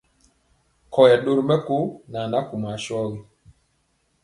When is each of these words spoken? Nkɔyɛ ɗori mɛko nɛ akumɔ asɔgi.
Nkɔyɛ 0.87 1.15
ɗori 1.23 1.43
mɛko 1.49 1.75
nɛ 2.11 2.19
akumɔ 2.39 2.67
asɔgi. 2.75 3.19